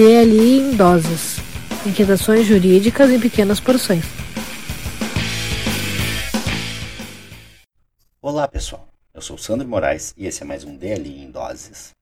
DLI 0.00 0.60
em 0.60 0.76
doses. 0.76 1.36
Inquietações 1.86 2.46
jurídicas 2.46 3.10
em 3.10 3.20
pequenas 3.20 3.60
porções. 3.60 4.02
Olá 8.22 8.48
pessoal, 8.48 8.88
eu 9.12 9.20
sou 9.20 9.36
Sandro 9.36 9.68
Moraes 9.68 10.14
e 10.16 10.26
esse 10.26 10.42
é 10.42 10.46
mais 10.46 10.64
um 10.64 10.74
DLI 10.74 11.24
em 11.24 11.30
doses. 11.30 11.94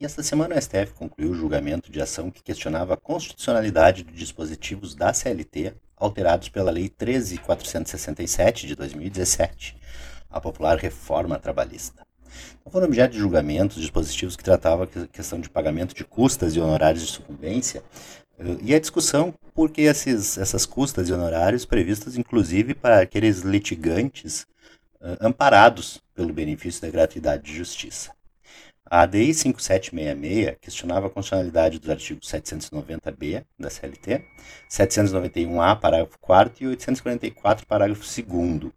E 0.00 0.06
esta 0.06 0.22
semana 0.22 0.56
o 0.56 0.58
STF 0.58 0.94
concluiu 0.94 1.32
o 1.32 1.34
julgamento 1.34 1.92
de 1.92 2.00
ação 2.00 2.30
que 2.30 2.42
questionava 2.42 2.94
a 2.94 2.96
constitucionalidade 2.96 4.04
dos 4.04 4.18
dispositivos 4.18 4.94
da 4.94 5.12
CLT 5.12 5.74
alterados 5.98 6.48
pela 6.48 6.70
Lei 6.70 6.88
13.467 6.88 8.66
de 8.66 8.74
2017, 8.74 9.76
a 10.30 10.40
popular 10.40 10.78
Reforma 10.78 11.38
Trabalhista. 11.38 12.06
Então, 12.60 12.72
foram 12.72 12.86
objeto 12.86 13.12
de 13.12 13.18
julgamentos 13.18 13.80
dispositivos 13.80 14.36
que 14.36 14.44
tratavam 14.44 14.84
a 14.84 15.06
questão 15.06 15.40
de 15.40 15.48
pagamento 15.48 15.94
de 15.94 16.04
custas 16.04 16.56
e 16.56 16.60
honorários 16.60 17.20
sucumbência 17.44 17.82
eh, 18.38 18.56
e 18.62 18.74
a 18.74 18.80
discussão 18.80 19.34
por 19.54 19.70
que 19.70 19.82
esses, 19.82 20.38
essas 20.38 20.64
custas 20.66 21.08
e 21.08 21.12
honorários 21.12 21.64
previstos 21.64 22.16
inclusive 22.16 22.74
para 22.74 23.00
aqueles 23.00 23.40
litigantes 23.40 24.46
uh, 25.00 25.16
amparados 25.20 26.02
pelo 26.14 26.32
benefício 26.32 26.82
da 26.82 26.90
gratuidade 26.90 27.44
de 27.44 27.56
justiça. 27.56 28.12
A 28.84 29.02
ADI 29.02 29.32
5766 29.32 30.56
questionava 30.60 31.06
a 31.06 31.10
constitucionalidade 31.10 31.78
dos 31.78 31.88
artigos 31.88 32.28
790b 32.28 33.44
da 33.58 33.70
CLT, 33.70 34.24
791a, 34.68 35.78
parágrafo 35.78 36.18
4 36.20 36.64
e 36.64 36.66
844, 36.68 37.66
parágrafo 37.66 38.02
2 38.02 38.72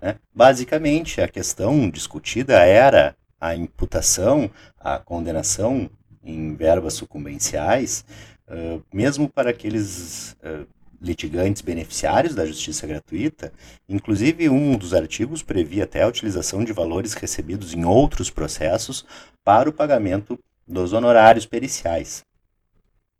né? 0.00 0.16
Basicamente, 0.34 1.20
a 1.20 1.28
questão 1.28 1.88
discutida 1.88 2.58
era 2.60 3.16
a 3.40 3.54
imputação, 3.54 4.50
a 4.78 4.98
condenação 4.98 5.90
em 6.28 6.54
verbas 6.54 6.94
sucumbenciais, 6.94 8.04
uh, 8.48 8.82
mesmo 8.92 9.28
para 9.28 9.50
aqueles 9.50 10.36
uh, 10.42 10.66
litigantes 11.00 11.62
beneficiários 11.62 12.34
da 12.34 12.44
justiça 12.44 12.86
gratuita. 12.86 13.52
Inclusive, 13.88 14.48
um 14.48 14.76
dos 14.76 14.92
artigos 14.92 15.42
previa 15.42 15.84
até 15.84 16.02
a 16.02 16.08
utilização 16.08 16.64
de 16.64 16.72
valores 16.72 17.14
recebidos 17.14 17.72
em 17.72 17.84
outros 17.84 18.30
processos 18.30 19.06
para 19.44 19.68
o 19.68 19.72
pagamento 19.72 20.38
dos 20.66 20.92
honorários 20.92 21.46
periciais 21.46 22.22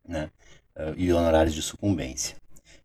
né? 0.06 0.30
Uh, 0.76 0.94
e 0.96 1.12
honorários 1.12 1.54
de 1.54 1.62
sucumbência. 1.62 2.36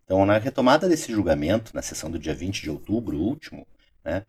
Então, 0.06 0.26
na 0.26 0.38
retomada 0.38 0.88
desse 0.88 1.12
julgamento, 1.12 1.74
na 1.74 1.82
sessão 1.82 2.10
do 2.10 2.20
dia 2.20 2.34
20 2.34 2.62
de 2.62 2.70
outubro 2.70 3.18
último, 3.18 3.66
né, 4.04 4.26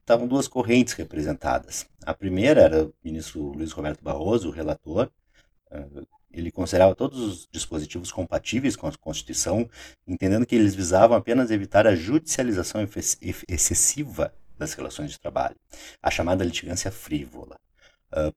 estavam 0.00 0.26
duas 0.26 0.46
correntes 0.48 0.94
representadas. 0.94 1.86
A 2.04 2.12
primeira 2.12 2.60
era 2.60 2.84
o 2.84 2.94
ministro 3.02 3.52
Luiz 3.52 3.72
Roberto 3.72 4.02
Barroso, 4.02 4.48
o 4.48 4.52
relator. 4.52 5.10
Ele 6.32 6.50
considerava 6.50 6.94
todos 6.94 7.20
os 7.20 7.48
dispositivos 7.50 8.10
compatíveis 8.10 8.74
com 8.74 8.86
a 8.86 8.92
Constituição, 8.92 9.68
entendendo 10.06 10.46
que 10.46 10.54
eles 10.54 10.74
visavam 10.74 11.16
apenas 11.16 11.50
evitar 11.50 11.86
a 11.86 11.94
judicialização 11.94 12.86
excessiva 13.48 14.34
das 14.58 14.72
relações 14.74 15.10
de 15.10 15.20
trabalho, 15.20 15.56
a 16.02 16.10
chamada 16.10 16.44
litigância 16.44 16.90
frívola. 16.90 17.58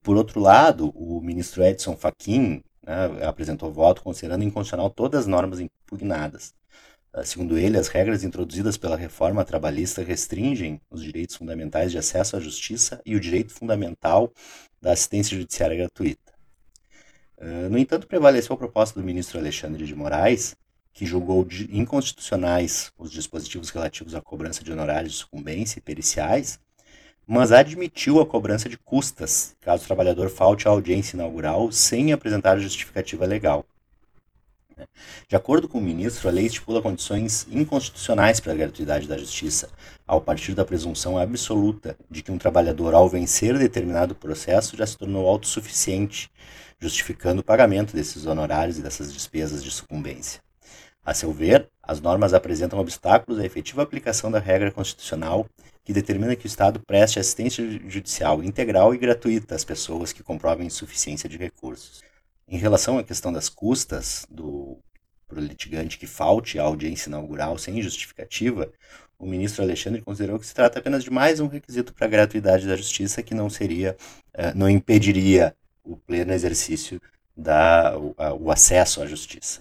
Por 0.02 0.16
outro 0.16 0.40
lado, 0.40 0.90
o 0.90 1.20
ministro 1.20 1.62
Edson 1.62 1.96
Fachin 1.96 2.62
né, 2.84 3.24
apresentou 3.26 3.72
voto 3.72 4.02
considerando 4.02 4.44
inconstitucional 4.44 4.90
todas 4.90 5.20
as 5.20 5.26
normas 5.26 5.60
impugnadas, 5.60 6.54
ah, 7.12 7.24
segundo 7.24 7.58
ele, 7.58 7.78
as 7.78 7.88
regras 7.88 8.22
introduzidas 8.22 8.76
pela 8.76 8.96
reforma 8.96 9.44
trabalhista 9.44 10.02
restringem 10.02 10.80
os 10.90 11.02
direitos 11.02 11.36
fundamentais 11.36 11.90
de 11.90 11.98
acesso 11.98 12.36
à 12.36 12.40
justiça 12.40 13.00
e 13.04 13.16
o 13.16 13.20
direito 13.20 13.52
fundamental 13.52 14.32
da 14.80 14.92
assistência 14.92 15.36
judiciária 15.36 15.76
gratuita. 15.76 16.27
Ah, 17.40 17.68
no 17.68 17.78
entanto, 17.78 18.06
prevaleceu 18.06 18.54
a 18.54 18.58
proposta 18.58 18.98
do 18.98 19.04
ministro 19.06 19.38
Alexandre 19.38 19.86
de 19.86 19.94
Moraes, 19.94 20.56
que 20.92 21.06
julgou 21.06 21.46
inconstitucionais 21.70 22.92
os 22.98 23.12
dispositivos 23.12 23.70
relativos 23.70 24.14
à 24.14 24.20
cobrança 24.20 24.64
de 24.64 24.72
honorários 24.72 25.12
de 25.12 25.18
sucumbência 25.18 25.78
e 25.78 25.82
periciais, 25.82 26.58
mas 27.26 27.52
admitiu 27.52 28.20
a 28.20 28.26
cobrança 28.26 28.68
de 28.68 28.78
custas, 28.78 29.54
caso 29.60 29.84
o 29.84 29.86
trabalhador 29.86 30.28
falte 30.30 30.66
à 30.66 30.70
audiência 30.70 31.14
inaugural 31.14 31.70
sem 31.70 32.12
apresentar 32.12 32.58
justificativa 32.58 33.26
legal. 33.26 33.64
De 35.28 35.36
acordo 35.36 35.68
com 35.68 35.78
o 35.78 35.82
ministro, 35.82 36.28
a 36.28 36.32
lei 36.32 36.46
estipula 36.46 36.82
condições 36.82 37.46
inconstitucionais 37.50 38.40
para 38.40 38.52
a 38.52 38.56
gratuidade 38.56 39.08
da 39.08 39.18
justiça, 39.18 39.68
ao 40.06 40.20
partir 40.20 40.54
da 40.54 40.64
presunção 40.64 41.18
absoluta 41.18 41.96
de 42.10 42.22
que 42.22 42.32
um 42.32 42.38
trabalhador, 42.38 42.94
ao 42.94 43.08
vencer 43.08 43.58
determinado 43.58 44.14
processo, 44.14 44.76
já 44.76 44.86
se 44.86 44.96
tornou 44.96 45.28
autossuficiente, 45.28 46.30
justificando 46.78 47.40
o 47.40 47.44
pagamento 47.44 47.94
desses 47.94 48.26
honorários 48.26 48.78
e 48.78 48.82
dessas 48.82 49.12
despesas 49.12 49.62
de 49.62 49.70
sucumbência. 49.70 50.40
A 51.04 51.14
seu 51.14 51.32
ver, 51.32 51.66
as 51.82 52.00
normas 52.00 52.34
apresentam 52.34 52.78
obstáculos 52.78 53.40
à 53.40 53.44
efetiva 53.46 53.82
aplicação 53.82 54.30
da 54.30 54.38
regra 54.38 54.70
constitucional 54.70 55.46
que 55.82 55.92
determina 55.94 56.36
que 56.36 56.44
o 56.44 56.46
Estado 56.46 56.80
preste 56.86 57.18
assistência 57.18 57.64
judicial 57.88 58.44
integral 58.44 58.94
e 58.94 58.98
gratuita 58.98 59.54
às 59.54 59.64
pessoas 59.64 60.12
que 60.12 60.22
comprovem 60.22 60.66
insuficiência 60.66 61.26
de 61.26 61.38
recursos. 61.38 62.02
Em 62.48 62.56
relação 62.56 62.98
à 62.98 63.04
questão 63.04 63.32
das 63.32 63.48
custas 63.48 64.24
do 64.30 64.78
para 65.28 65.40
o 65.40 65.42
litigante 65.42 65.98
que 65.98 66.06
falte 66.06 66.58
a 66.58 66.62
audiência 66.62 67.10
inaugural 67.10 67.58
sem 67.58 67.82
justificativa, 67.82 68.72
o 69.18 69.26
ministro 69.26 69.62
Alexandre 69.62 70.00
considerou 70.00 70.38
que 70.38 70.46
se 70.46 70.54
trata 70.54 70.78
apenas 70.78 71.04
de 71.04 71.10
mais 71.10 71.38
um 71.38 71.48
requisito 71.48 71.92
para 71.92 72.06
a 72.06 72.10
gratuidade 72.10 72.66
da 72.66 72.74
justiça 72.74 73.22
que 73.22 73.34
não 73.34 73.50
seria, 73.50 73.94
eh, 74.32 74.54
não 74.54 74.70
impediria 74.70 75.54
o 75.84 75.98
pleno 75.98 76.32
exercício 76.32 76.98
da 77.36 77.94
o, 77.98 78.50
acesso 78.50 79.02
à 79.02 79.06
justiça. 79.06 79.60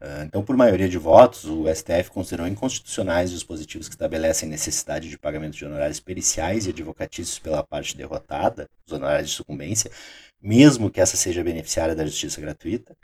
Ah, 0.00 0.24
então, 0.24 0.44
por 0.44 0.56
maioria 0.56 0.88
de 0.88 0.98
votos, 0.98 1.44
o 1.44 1.64
STF 1.72 2.10
considerou 2.10 2.46
inconstitucionais 2.46 3.30
os 3.30 3.36
dispositivos 3.38 3.88
que 3.88 3.94
estabelecem 3.94 4.48
necessidade 4.48 5.08
de 5.08 5.18
pagamento 5.18 5.56
de 5.56 5.64
honorários 5.64 6.00
periciais 6.00 6.66
e 6.66 6.70
advocatícios 6.70 7.38
pela 7.38 7.62
parte 7.64 7.96
derrotada, 7.96 8.68
os 8.86 8.92
honorários 8.92 9.30
de 9.30 9.36
sucumbência, 9.36 9.90
mesmo 10.42 10.90
que 10.90 11.00
essa 11.00 11.16
seja 11.16 11.42
beneficiária 11.42 11.94
da 11.94 12.04
justiça 12.04 12.40
gratuita, 12.40 12.94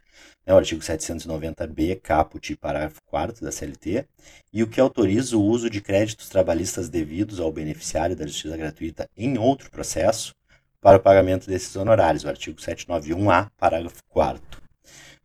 né, 0.46 0.52
o 0.52 0.58
artigo 0.58 0.82
790b, 0.82 2.00
caput, 2.02 2.56
parágrafo 2.56 3.00
4 3.06 3.42
da 3.42 3.50
CLT, 3.52 4.06
e 4.52 4.62
o 4.62 4.66
que 4.68 4.80
autoriza 4.80 5.36
o 5.36 5.42
uso 5.42 5.70
de 5.70 5.80
créditos 5.80 6.28
trabalhistas 6.28 6.88
devidos 6.88 7.40
ao 7.40 7.52
beneficiário 7.52 8.16
da 8.16 8.26
justiça 8.26 8.56
gratuita 8.56 9.08
em 9.16 9.38
outro 9.38 9.70
processo 9.70 10.34
para 10.80 10.98
o 10.98 11.00
pagamento 11.00 11.46
desses 11.46 11.74
honorários, 11.76 12.24
o 12.24 12.28
artigo 12.28 12.58
791a, 12.60 13.48
parágrafo 13.56 14.02
4 14.08 14.59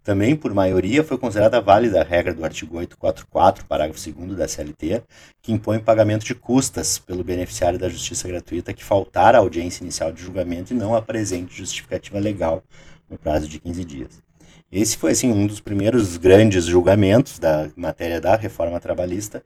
também, 0.06 0.36
por 0.36 0.54
maioria, 0.54 1.04
foi 1.04 1.18
considerada 1.18 1.60
válida 1.60 2.00
a 2.00 2.04
regra 2.04 2.32
do 2.32 2.46
artigo 2.46 2.78
844, 2.78 3.66
parágrafo 3.66 4.00
2 4.12 4.38
da 4.38 4.48
CLT, 4.48 5.02
que 5.42 5.52
impõe 5.52 5.80
pagamento 5.80 6.24
de 6.24 6.36
custas 6.36 7.00
pelo 7.00 7.24
beneficiário 7.24 7.80
da 7.80 7.90
justiça 7.90 8.28
gratuita 8.28 8.72
que 8.72 8.84
faltar 8.84 9.34
à 9.34 9.40
audiência 9.40 9.84
inicial 9.84 10.12
de 10.12 10.22
julgamento 10.22 10.72
e 10.72 10.78
não 10.78 10.96
apresente 10.96 11.58
justificativa 11.58 12.20
legal 12.20 12.64
no 13.10 13.18
prazo 13.18 13.48
de 13.48 13.60
15 13.60 13.84
dias. 13.84 14.24
Esse 14.72 14.96
foi 14.96 15.12
assim 15.12 15.32
um 15.32 15.48
dos 15.48 15.60
primeiros 15.60 16.18
grandes 16.18 16.66
julgamentos 16.66 17.40
da 17.40 17.68
matéria 17.76 18.22
da 18.22 18.36
reforma 18.36 18.80
trabalhista 18.80 19.44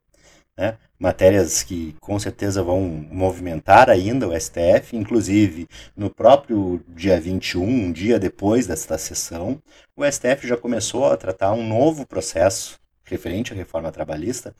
né? 0.60 0.78
matérias 1.00 1.64
que 1.64 1.96
com 2.02 2.20
certeza 2.20 2.62
vão 2.62 2.82
movimentar 2.82 3.90
ainda 3.90 4.28
o 4.28 4.38
STF, 4.38 4.98
inclusive 4.98 5.70
no 5.96 6.10
próprio 6.10 6.84
dia 6.90 7.20
21, 7.20 7.64
um 7.64 7.92
dia 7.94 8.20
depois 8.20 8.68
desta 8.68 8.98
sessão, 8.98 9.62
o 9.96 10.04
STF 10.04 10.46
já 10.46 10.58
começou 10.58 11.06
a 11.06 11.16
tratar 11.16 11.54
um 11.54 11.66
novo 11.66 12.06
processo 12.06 12.78
referente 13.06 13.54
à 13.54 13.56
reforma 13.56 13.90
trabalhista, 13.90 14.54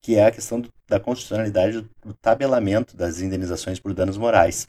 que 0.00 0.14
é 0.14 0.24
a 0.24 0.30
questão 0.30 0.60
do, 0.60 0.68
da 0.88 1.00
constitucionalidade 1.00 1.84
do 2.04 2.14
tabelamento 2.14 2.96
das 2.96 3.20
indenizações 3.20 3.80
por 3.80 3.92
danos 3.92 4.16
morais 4.16 4.68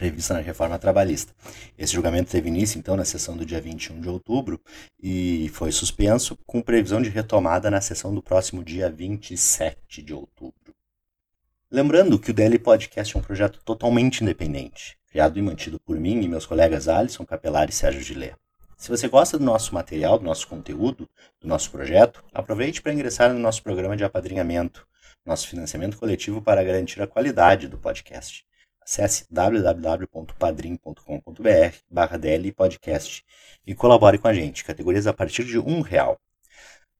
prevista 0.00 0.32
na 0.32 0.40
reforma 0.40 0.78
trabalhista. 0.78 1.30
Esse 1.76 1.92
julgamento 1.92 2.30
teve 2.30 2.48
início, 2.48 2.78
então, 2.78 2.96
na 2.96 3.04
sessão 3.04 3.36
do 3.36 3.44
dia 3.44 3.60
21 3.60 4.00
de 4.00 4.08
outubro 4.08 4.58
e 4.98 5.50
foi 5.52 5.70
suspenso, 5.70 6.38
com 6.46 6.62
previsão 6.62 7.02
de 7.02 7.10
retomada 7.10 7.70
na 7.70 7.82
sessão 7.82 8.14
do 8.14 8.22
próximo 8.22 8.64
dia 8.64 8.88
27 8.88 10.02
de 10.02 10.14
outubro. 10.14 10.54
Lembrando 11.70 12.18
que 12.18 12.30
o 12.30 12.34
DL 12.34 12.58
Podcast 12.58 13.14
é 13.14 13.20
um 13.20 13.22
projeto 13.22 13.60
totalmente 13.62 14.22
independente, 14.22 14.96
criado 15.10 15.38
e 15.38 15.42
mantido 15.42 15.78
por 15.78 16.00
mim 16.00 16.22
e 16.22 16.28
meus 16.28 16.46
colegas 16.46 16.88
Alisson 16.88 17.26
Capelar 17.26 17.68
e 17.68 17.72
Sérgio 17.72 18.00
Gilé. 18.00 18.32
Se 18.78 18.88
você 18.88 19.06
gosta 19.06 19.36
do 19.36 19.44
nosso 19.44 19.74
material, 19.74 20.18
do 20.18 20.24
nosso 20.24 20.48
conteúdo, 20.48 21.06
do 21.38 21.46
nosso 21.46 21.70
projeto, 21.70 22.24
aproveite 22.32 22.80
para 22.80 22.94
ingressar 22.94 23.34
no 23.34 23.38
nosso 23.38 23.62
programa 23.62 23.98
de 23.98 24.02
apadrinhamento, 24.02 24.88
nosso 25.26 25.46
financiamento 25.46 25.98
coletivo 25.98 26.40
para 26.40 26.64
garantir 26.64 27.02
a 27.02 27.06
qualidade 27.06 27.68
do 27.68 27.76
podcast. 27.76 28.48
Acesse 28.90 29.24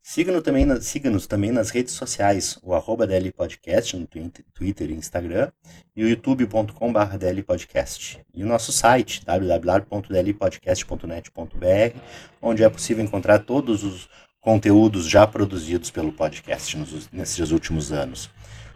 Siga-nos 0.00 0.44
também, 0.44 0.64
na, 0.64 0.80
siga 0.80 1.10
também 1.26 1.50
nas 1.50 1.70
redes 1.70 1.94
sociais, 1.94 2.60
o 2.62 2.74
arroba 2.74 3.08
DL 3.08 3.32
Podcast 3.32 3.96
no 3.96 4.06
Twitter 4.06 4.88
e 4.88 4.94
Instagram, 4.94 5.50
e 5.96 6.04
o 6.04 6.08
youtube.com.br 6.08 7.18
dlpodcast. 7.18 8.20
E 8.32 8.44
o 8.44 8.46
nosso 8.46 8.70
site, 8.70 9.24
www.dlpodcast.net.br, 9.24 11.98
onde 12.40 12.62
é 12.62 12.68
possível 12.68 13.04
encontrar 13.04 13.40
todos 13.40 13.82
os 13.82 14.08
conteúdos 14.40 15.06
já 15.06 15.26
produzidos 15.26 15.90
pelo 15.90 16.12
podcast 16.12 16.76
nos, 16.76 17.10
nesses 17.10 17.50
últimos 17.50 17.90
anos. 17.90 18.30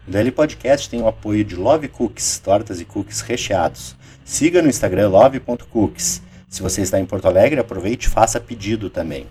O 0.07 0.11
DL 0.11 0.31
Podcast 0.31 0.89
tem 0.89 1.01
o 1.01 1.07
apoio 1.07 1.43
de 1.43 1.55
Love 1.55 1.87
Cookies, 1.87 2.39
tortas 2.39 2.79
e 2.79 2.85
cookies 2.85 3.21
recheados. 3.21 3.95
Siga 4.23 4.61
no 4.61 4.69
Instagram 4.69 5.09
love.cookies. 5.09 6.21
Se 6.47 6.61
você 6.61 6.81
está 6.81 6.99
em 6.99 7.05
Porto 7.05 7.27
Alegre, 7.27 7.59
aproveite 7.59 8.07
e 8.07 8.09
faça 8.09 8.39
pedido 8.39 8.89
também 8.89 9.27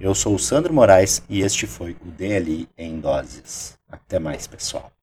Eu 0.01 0.15
sou 0.15 0.37
o 0.37 0.39
Sandro 0.39 0.73
Moraes 0.73 1.21
e 1.29 1.41
este 1.41 1.67
foi 1.67 1.97
o 2.07 2.11
DLI 2.11 2.69
em 2.79 3.01
Doses. 3.01 3.77
Até 3.91 4.21
mais, 4.21 4.47
pessoal. 4.47 4.98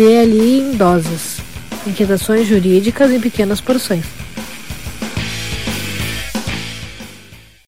DLI 0.00 0.60
em 0.60 0.72
Doses. 0.76 1.42
Inquietações 1.86 2.48
jurídicas 2.48 3.10
em 3.10 3.20
pequenas 3.20 3.60
porções. 3.60 4.06